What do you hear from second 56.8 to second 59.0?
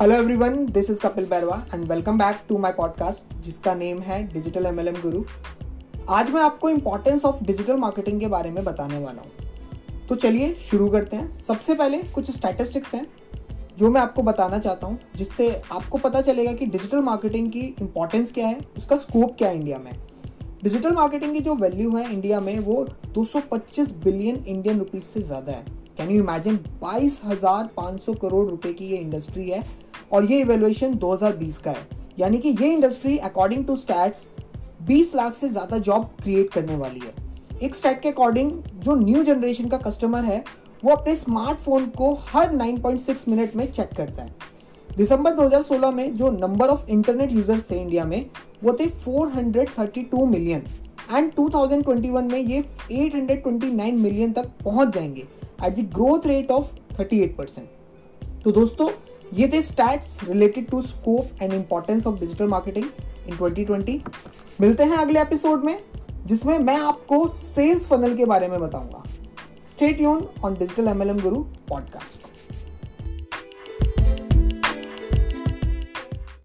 38 percent तो दोस्तों